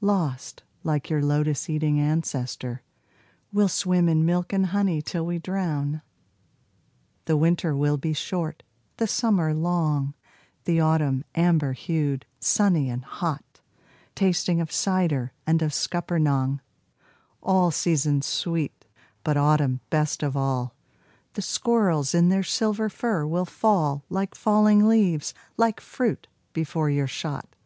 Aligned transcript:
Lost, 0.00 0.62
like 0.84 1.10
your 1.10 1.20
lotus 1.20 1.68
eating 1.68 1.98
ancestor, 1.98 2.84
We'll 3.52 3.66
swim 3.66 4.08
in 4.08 4.24
milk 4.24 4.52
and 4.52 4.66
honey 4.66 5.02
till 5.02 5.26
we 5.26 5.40
drown. 5.40 6.02
The 7.24 7.36
winter 7.36 7.74
will 7.74 7.96
be 7.96 8.12
short, 8.12 8.62
the 8.98 9.08
summer 9.08 9.52
long, 9.52 10.14
The 10.62 10.78
autumn 10.78 11.24
amber 11.34 11.72
hued, 11.72 12.24
sunny 12.38 12.88
and 12.88 13.04
hot, 13.04 13.60
Tasting 14.14 14.60
of 14.60 14.70
cider 14.70 15.32
and 15.44 15.60
of 15.60 15.72
scuppernong; 15.72 16.60
All 17.42 17.72
seasons 17.72 18.26
sweet, 18.26 18.86
but 19.24 19.36
autumn 19.36 19.80
best 19.90 20.22
of 20.22 20.36
all. 20.36 20.72
The 21.32 21.42
squirrels 21.42 22.14
in 22.14 22.28
their 22.28 22.44
silver 22.44 22.88
fur 22.88 23.26
will 23.26 23.44
fall 23.44 24.04
Like 24.08 24.36
falling 24.36 24.86
leaves, 24.86 25.34
like 25.56 25.80
fruit, 25.80 26.28
before 26.52 26.88
your 26.90 27.08
shot. 27.08 27.56